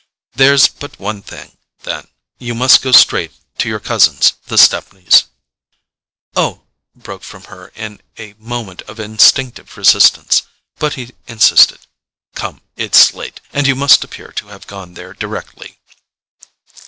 [0.33, 2.07] There's but one thing, then;
[2.39, 5.25] you must go straight to your cousins, the Stepneys."
[6.35, 6.63] "Oh—"
[6.95, 10.41] broke from her with a movement of instinctive resistance;
[10.79, 11.81] but he insisted:
[12.33, 15.77] "Come—it's late, and you must appear to have gone there directly."